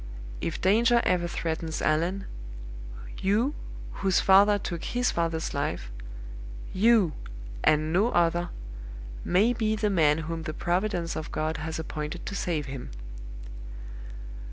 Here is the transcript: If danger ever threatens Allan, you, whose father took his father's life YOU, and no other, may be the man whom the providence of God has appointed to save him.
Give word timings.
If 0.41 0.59
danger 0.59 0.99
ever 1.05 1.27
threatens 1.27 1.79
Allan, 1.79 2.25
you, 3.21 3.53
whose 4.01 4.19
father 4.19 4.57
took 4.57 4.83
his 4.83 5.11
father's 5.11 5.53
life 5.53 5.91
YOU, 6.73 7.13
and 7.63 7.93
no 7.93 8.09
other, 8.09 8.49
may 9.23 9.53
be 9.53 9.75
the 9.75 9.91
man 9.91 10.17
whom 10.25 10.41
the 10.41 10.55
providence 10.55 11.15
of 11.15 11.31
God 11.31 11.57
has 11.57 11.77
appointed 11.77 12.25
to 12.25 12.33
save 12.33 12.65
him. 12.65 12.89